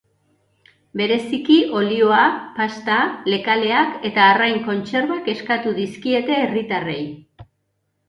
Bereziki, 1.01 1.57
olioa, 1.81 2.23
pasta, 2.57 2.97
lekaleak 3.35 4.09
eta 4.11 4.27
arrain 4.33 4.61
kontserbak 4.73 5.33
eskatu 5.39 5.79
dizkiete 5.85 6.43
herritarrei. 6.45 7.03